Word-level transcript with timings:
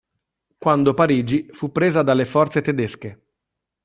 Quando 0.57 0.95
Parigi 0.95 1.45
fu 1.51 1.71
presa 1.71 2.01
dalle 2.01 2.25
forze 2.25 2.61
tedesche. 2.63 3.21